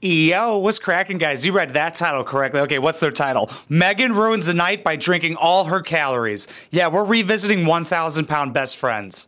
[0.00, 1.44] Yo, what's cracking, guys?
[1.44, 2.60] You read that title correctly.
[2.60, 3.50] Okay, what's their title?
[3.68, 6.46] Megan ruins the night by drinking all her calories.
[6.70, 9.26] Yeah, we're revisiting 1,000 pound best friends.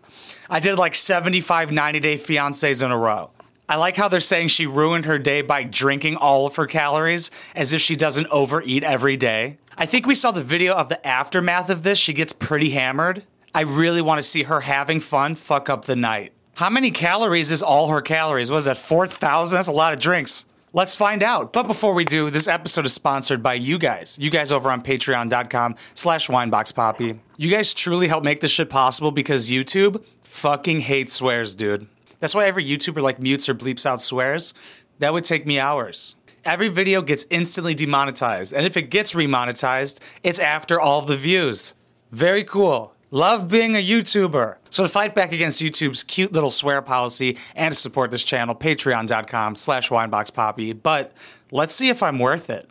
[0.49, 3.31] I did like 75 90 day fiancés in a row.
[3.69, 7.33] I like how they're saying she ruined her day by drinking all of her calories
[7.57, 9.59] as if she doesn't overeat every day.
[9.77, 11.99] I think we saw the video of the aftermath of this.
[11.99, 13.25] She gets pretty hammered.
[13.53, 16.33] I really want to see her having fun fuck up the night.
[16.55, 18.53] How many calories is all her calories?
[18.53, 19.57] What is that, 4,000?
[19.57, 20.47] That's a lot of drinks.
[20.73, 21.53] Let's find out.
[21.53, 24.17] But before we do, this episode is sponsored by you guys.
[24.21, 27.19] You guys over on patreon.com slash wineboxpoppy.
[27.37, 31.89] You guys truly help make this shit possible because YouTube fucking hates swears, dude.
[32.21, 34.55] That's why every YouTuber like mutes or bleeps out swears.
[35.01, 36.15] That would take me hours.
[36.45, 41.75] Every video gets instantly demonetized, and if it gets remonetized, it's after all the views.
[42.13, 42.95] Very cool.
[43.13, 44.57] Love being a YouTuber.
[44.71, 48.55] So to fight back against YouTube's cute little swear policy and to support this channel,
[48.55, 50.81] patreon.com slash wineboxpoppy.
[50.81, 51.11] But
[51.51, 52.71] let's see if I'm worth it.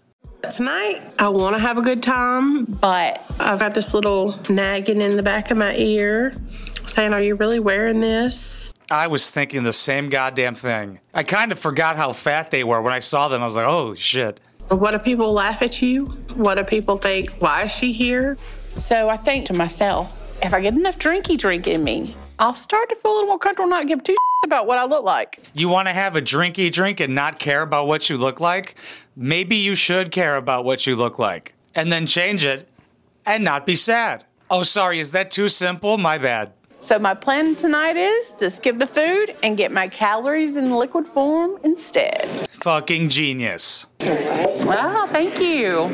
[0.49, 5.17] Tonight, I want to have a good time, but I've got this little nagging in
[5.17, 6.33] the back of my ear
[6.85, 8.73] saying, Are you really wearing this?
[8.89, 11.01] I was thinking the same goddamn thing.
[11.13, 13.43] I kind of forgot how fat they were when I saw them.
[13.43, 14.39] I was like, oh shit.
[14.69, 16.05] What do people laugh at you?
[16.35, 17.31] What do people think?
[17.39, 18.37] Why is she here?
[18.75, 22.89] So I think to myself, if I get enough drinky drink in me, I'll start
[22.89, 25.39] to feel a little more comfortable not give two about what I look like.
[25.53, 28.75] You want to have a drinky drink and not care about what you look like?
[29.15, 32.67] Maybe you should care about what you look like and then change it
[33.25, 34.23] and not be sad.
[34.49, 35.97] Oh, sorry, is that too simple?
[35.97, 36.53] My bad.
[36.81, 41.07] So my plan tonight is to skip the food and get my calories in liquid
[41.07, 42.27] form instead.
[42.49, 43.87] Fucking genius.
[43.99, 45.87] Wow, thank you.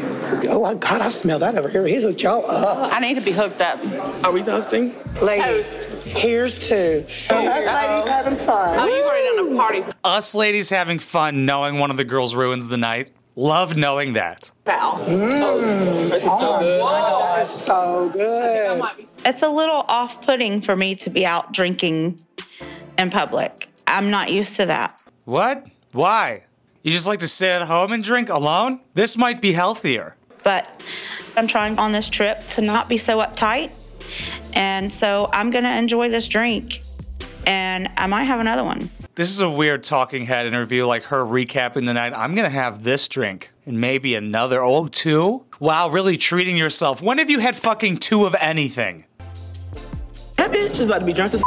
[0.47, 1.85] Oh my God, I smell that over here.
[1.87, 2.93] He hooked y'all up.
[2.93, 3.79] I need to be hooked up.
[4.23, 4.93] Are we toasting?
[5.21, 5.89] Ladies, Toast.
[6.03, 8.77] here's to us ladies having fun.
[8.79, 12.35] Oh, you already done a party Us ladies having fun knowing one of the girls
[12.35, 13.11] ruins the night.
[13.35, 14.51] Love knowing that.
[14.65, 14.97] Wow.
[15.01, 15.41] Mmm.
[15.41, 17.35] Oh, it's so oh, foul.
[17.35, 19.04] That's so good.
[19.25, 22.19] It's a little off putting for me to be out drinking
[22.97, 23.69] in public.
[23.87, 25.01] I'm not used to that.
[25.25, 25.65] What?
[25.91, 26.43] Why?
[26.83, 28.79] You just like to sit at home and drink alone?
[28.93, 30.15] This might be healthier.
[30.43, 30.83] But
[31.35, 33.71] I'm trying on this trip to not be so uptight.
[34.53, 36.81] And so I'm going to enjoy this drink.
[37.47, 38.89] And I might have another one.
[39.15, 42.11] This is a weird talking head interview, like her recapping the night.
[42.13, 44.61] I'm gonna have this drink and maybe another.
[44.61, 45.45] Oh, two?
[45.57, 47.01] Wow, really treating yourself.
[47.01, 49.05] When have you had fucking two of anything?
[50.45, 51.41] That bitch is about to be drunk as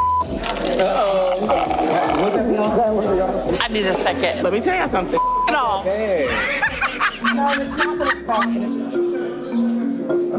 [3.60, 4.42] I need a second.
[4.42, 5.20] Let me tell you something.
[5.47, 5.84] At all.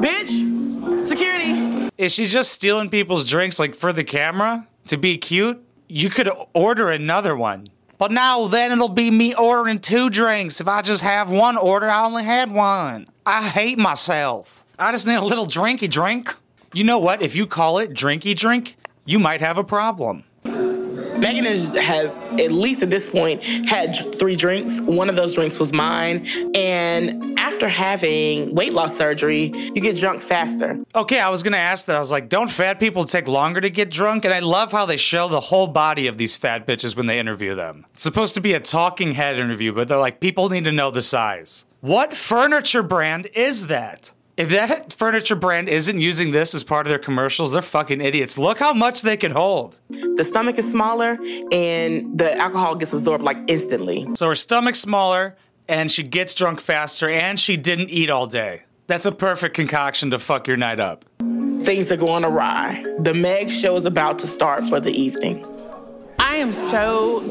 [0.02, 1.90] Bitch, security.
[1.98, 5.64] Is she just stealing people's drinks like for the camera to be cute?
[5.88, 7.64] You could order another one.
[7.98, 10.59] But now then it'll be me ordering two drinks.
[10.59, 13.08] If I just have one order, I only had one.
[13.25, 14.66] I hate myself.
[14.78, 16.36] I just need a little drinky drink.
[16.74, 17.22] You know what?
[17.22, 20.24] If you call it drinky drink, you might have a problem.
[20.44, 24.80] Megan is, has, at least at this point, had three drinks.
[24.81, 26.25] One of those drinks was mine.
[26.56, 30.78] And after having weight loss surgery, you get drunk faster.
[30.96, 31.97] Okay, I was gonna ask that.
[31.97, 34.24] I was like, don't fat people take longer to get drunk?
[34.24, 37.19] And I love how they show the whole body of these fat bitches when they
[37.19, 37.86] interview them.
[37.94, 40.91] It's supposed to be a talking head interview, but they're like, people need to know
[40.91, 41.66] the size.
[41.81, 44.13] What furniture brand is that?
[44.39, 48.38] If that furniture brand isn't using this as part of their commercials, they're fucking idiots.
[48.38, 49.81] Look how much they can hold.
[49.89, 51.17] The stomach is smaller
[51.51, 54.07] and the alcohol gets absorbed like instantly.
[54.16, 55.35] So her stomach's smaller,
[55.67, 58.63] and she gets drunk faster, and she didn't eat all day.
[58.88, 61.03] That's a perfect concoction to fuck your night up.
[61.63, 62.85] Things are going awry.
[63.00, 65.45] The Meg show is about to start for the evening.
[66.17, 67.29] I am so,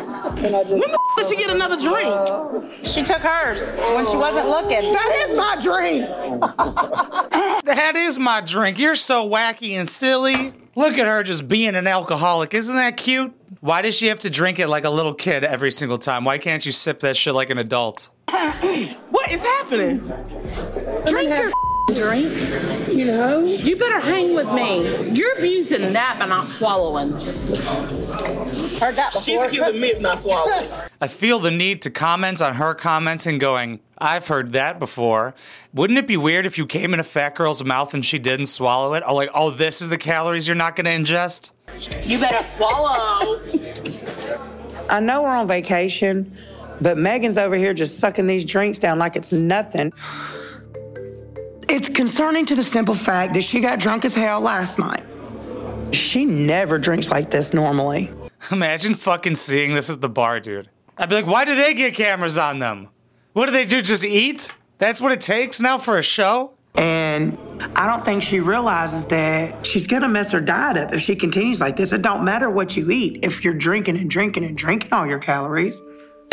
[0.00, 0.66] guys.
[0.68, 2.84] When the f- did she get another drink?
[2.84, 4.92] She took hers when she wasn't looking.
[4.92, 6.06] That is my drink.
[7.66, 8.78] That is my drink.
[8.78, 10.52] You're so wacky and silly.
[10.76, 12.54] Look at her just being an alcoholic.
[12.54, 13.34] Isn't that cute?
[13.60, 16.24] Why does she have to drink it like a little kid every single time?
[16.24, 18.10] Why can't you sip that shit like an adult?
[19.10, 19.98] What is happening?
[21.06, 21.50] Drink your
[21.94, 22.32] drink.
[22.88, 23.44] You know?
[23.44, 25.10] You better hang with me.
[25.10, 27.12] You're abusing that by not swallowing.
[28.78, 30.70] Heard that She's accusing me of not swallowing.
[31.00, 35.34] I feel the need to comment on her commenting, going, I've heard that before.
[35.72, 38.46] Wouldn't it be weird if you came in a fat girl's mouth and she didn't
[38.46, 39.02] swallow it?
[39.06, 41.52] Oh, like, oh, this is the calories you're not gonna ingest?
[42.04, 43.40] You better swallow.
[44.88, 46.36] I know we're on vacation,
[46.80, 49.92] but Megan's over here just sucking these drinks down like it's nothing.
[51.76, 55.02] It's concerning to the simple fact that she got drunk as hell last night.
[55.92, 58.10] She never drinks like this normally.
[58.50, 60.70] Imagine fucking seeing this at the bar, dude.
[60.96, 62.88] I'd be like, why do they get cameras on them?
[63.34, 63.82] What do they do?
[63.82, 64.54] Just eat?
[64.78, 66.52] That's what it takes now for a show?
[66.76, 67.36] And
[67.76, 71.60] I don't think she realizes that she's gonna mess her diet up if she continues
[71.60, 71.92] like this.
[71.92, 75.18] It don't matter what you eat if you're drinking and drinking and drinking all your
[75.18, 75.82] calories.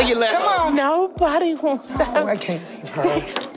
[0.06, 0.38] You left.
[0.38, 0.74] Come on.
[0.74, 2.16] Nobody wants that.
[2.16, 3.54] Oh, I can't leave her.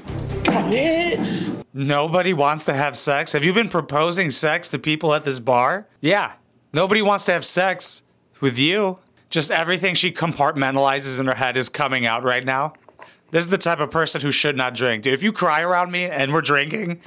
[0.70, 1.64] Bitch.
[1.74, 3.34] Nobody wants to have sex.
[3.34, 5.88] Have you been proposing sex to people at this bar?
[6.02, 6.34] Yeah.
[6.74, 8.04] Nobody wants to have sex
[8.42, 9.00] with you.
[9.30, 12.74] Just everything she compartmentalizes in her head is coming out right now.
[13.32, 15.04] This is the type of person who should not drink.
[15.04, 17.02] Dude, if you cry around me and we're drinking,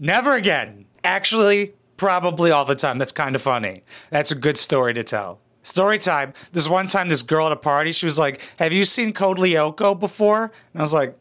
[0.00, 0.86] never again.
[1.04, 2.98] Actually, probably all the time.
[2.98, 3.84] That's kind of funny.
[4.10, 5.40] That's a good story to tell.
[5.62, 6.32] Story time.
[6.52, 9.38] This one time, this girl at a party, she was like, Have you seen Code
[9.38, 10.44] Lyoko before?
[10.44, 11.18] And I was like,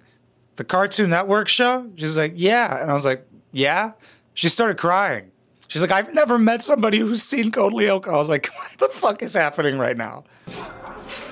[0.55, 1.89] the Cartoon Network show?
[1.95, 2.81] She's like, yeah.
[2.81, 3.93] And I was like, yeah?
[4.33, 5.31] She started crying.
[5.67, 8.09] She's like, I've never met somebody who's seen Code Lyoko.
[8.09, 10.23] I was like, what the fuck is happening right now?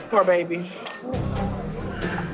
[0.09, 0.69] Poor baby.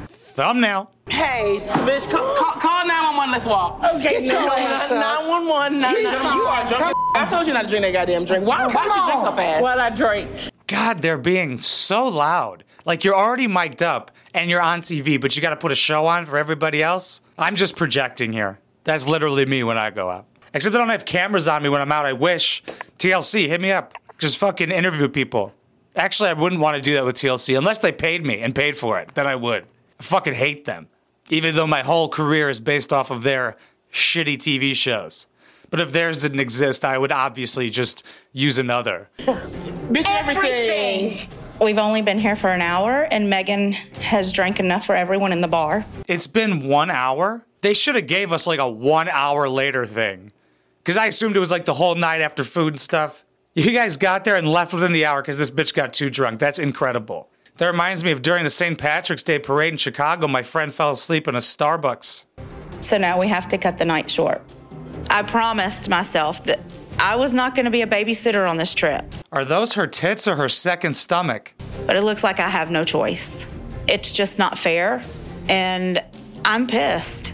[0.07, 0.91] Thumbnail.
[1.09, 3.31] Hey, bitch, call, call, call 911.
[3.31, 3.83] Let's walk.
[3.95, 4.91] Okay, Get your no, ass up.
[4.91, 6.95] 911, You are drunk.
[7.15, 8.45] I told you not to drink that goddamn drink.
[8.45, 9.61] Why, why did you drink so fast?
[9.61, 10.29] What I drink.
[10.67, 12.63] God, they're being so loud.
[12.85, 15.75] Like you're already mic'd up and you're on TV, but you got to put a
[15.75, 17.21] show on for everybody else.
[17.37, 18.59] I'm just projecting here.
[18.83, 20.25] That's literally me when I go out.
[20.53, 22.05] Except I don't have cameras on me when I'm out.
[22.05, 22.63] I wish.
[22.97, 23.93] TLC, hit me up.
[24.17, 25.53] Just fucking interview people.
[25.95, 28.75] Actually, I wouldn't want to do that with TLC unless they paid me and paid
[28.75, 29.13] for it.
[29.13, 29.65] Then I would.
[29.99, 30.87] I fucking hate them.
[31.29, 33.57] Even though my whole career is based off of their
[33.91, 35.27] shitty TV shows.
[35.69, 39.09] But if theirs didn't exist, I would obviously just use another.
[39.19, 41.29] bitch, everything.
[41.61, 45.41] We've only been here for an hour, and Megan has drank enough for everyone in
[45.41, 45.85] the bar.
[46.07, 47.45] It's been one hour.
[47.61, 50.31] They should have gave us like a one hour later thing.
[50.85, 53.25] Cause I assumed it was like the whole night after food and stuff.
[53.55, 56.39] You guys got there and left within the hour because this bitch got too drunk.
[56.39, 57.29] That's incredible.
[57.57, 58.77] That reminds me of during the St.
[58.77, 62.25] Patrick's Day parade in Chicago, my friend fell asleep in a Starbucks.
[62.79, 64.41] So now we have to cut the night short.
[65.09, 66.61] I promised myself that
[66.99, 70.27] I was not going to be a babysitter on this trip, Are those her tits
[70.27, 71.53] or her second stomach?
[71.85, 73.47] but it looks like I have no choice.
[73.87, 75.01] It's just not fair,
[75.47, 76.03] and
[76.45, 77.33] I'm pissed.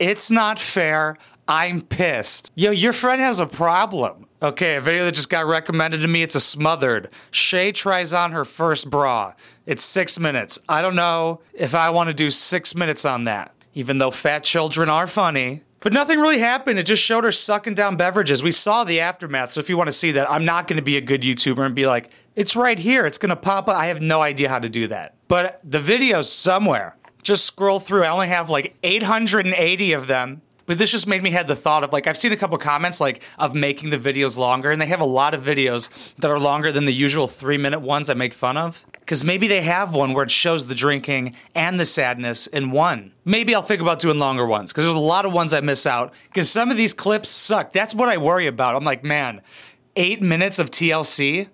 [0.00, 1.16] It's not fair.
[1.46, 2.50] I'm pissed.
[2.56, 4.26] Yo, your friend has a problem.
[4.42, 6.22] Okay, a video that just got recommended to me.
[6.24, 7.10] It's a smothered.
[7.30, 9.34] Shay tries on her first bra.
[9.66, 10.58] It's six minutes.
[10.68, 14.42] I don't know if I want to do six minutes on that, even though fat
[14.42, 15.62] children are funny.
[15.82, 16.78] But nothing really happened.
[16.78, 18.40] It just showed her sucking down beverages.
[18.40, 19.50] We saw the aftermath.
[19.50, 21.66] So if you want to see that, I'm not going to be a good YouTuber
[21.66, 23.04] and be like, it's right here.
[23.04, 23.76] It's going to pop up.
[23.76, 25.16] I have no idea how to do that.
[25.26, 26.96] But the video's somewhere.
[27.22, 28.04] Just scroll through.
[28.04, 30.42] I only have like 880 of them.
[30.66, 33.00] But this just made me had the thought of like I've seen a couple comments
[33.00, 36.38] like of making the videos longer, and they have a lot of videos that are
[36.38, 38.84] longer than the usual three minute ones I make fun of.
[39.12, 43.12] Because maybe they have one where it shows the drinking and the sadness in one.
[43.26, 45.84] Maybe I'll think about doing longer ones because there's a lot of ones I miss
[45.84, 46.14] out.
[46.28, 47.72] Because some of these clips suck.
[47.72, 48.74] That's what I worry about.
[48.74, 49.42] I'm like, man,
[49.96, 51.48] eight minutes of TLC.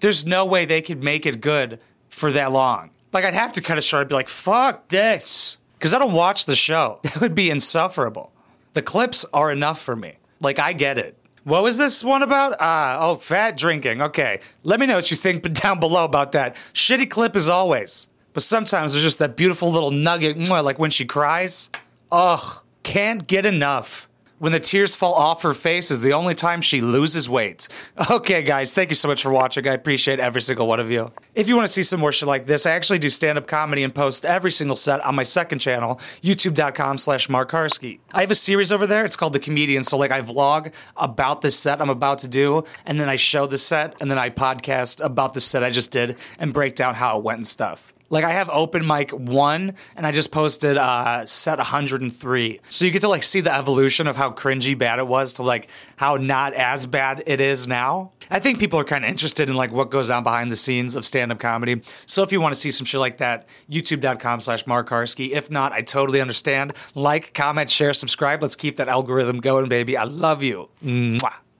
[0.00, 2.88] There's no way they could make it good for that long.
[3.12, 4.00] Like I'd have to cut it short.
[4.00, 5.58] I'd be like, fuck this.
[5.74, 7.00] Because I don't watch the show.
[7.02, 8.32] That would be insufferable.
[8.72, 10.16] The clips are enough for me.
[10.40, 11.18] Like, I get it.
[11.44, 12.54] What was this one about?
[12.60, 14.00] Ah, oh, fat drinking.
[14.00, 14.40] Okay.
[14.62, 16.54] Let me know what you think down below about that.
[16.72, 18.08] Shitty clip as always.
[18.32, 21.68] But sometimes there's just that beautiful little nugget, like when she cries.
[22.10, 24.08] Ugh, can't get enough.
[24.42, 27.68] When the tears fall off her face is the only time she loses weight.
[28.10, 29.68] Okay, guys, thank you so much for watching.
[29.68, 31.12] I appreciate every single one of you.
[31.36, 33.84] If you want to see some more shit like this, I actually do stand-up comedy
[33.84, 38.00] and post every single set on my second channel, youtube.com slash Mark Karski.
[38.12, 39.04] I have a series over there.
[39.04, 39.84] It's called The Comedian.
[39.84, 43.46] So, like, I vlog about this set I'm about to do, and then I show
[43.46, 46.96] the set, and then I podcast about the set I just did and break down
[46.96, 47.94] how it went and stuff.
[48.12, 52.60] Like I have open mic one, and I just posted uh, set 103.
[52.68, 55.42] So you get to like see the evolution of how cringy bad it was to
[55.42, 58.12] like how not as bad it is now.
[58.30, 60.94] I think people are kind of interested in like what goes on behind the scenes
[60.94, 61.80] of stand-up comedy.
[62.04, 65.30] So if you want to see some shit like that, youtube.com slash Mark Karski.
[65.30, 66.74] If not, I totally understand.
[66.94, 68.42] Like, comment, share, subscribe.
[68.42, 69.96] Let's keep that algorithm going, baby.
[69.96, 70.68] I love you.
[70.84, 71.41] Mwah.